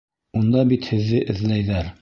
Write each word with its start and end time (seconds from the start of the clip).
Унда 0.39 0.63
бит 0.73 0.89
һеҙҙе 0.93 1.23
эҙләйҙәр. 1.35 1.89